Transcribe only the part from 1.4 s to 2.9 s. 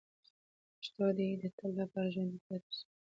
د تل لپاره ژوندۍ پاتې شي.